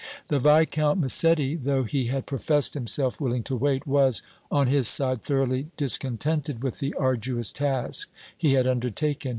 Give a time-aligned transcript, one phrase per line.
[0.29, 5.21] The Viscount Massetti, though he had professed himself willing to wait, was, on his side,
[5.21, 9.29] thoroughly discontented with the arduous task he had undertaken.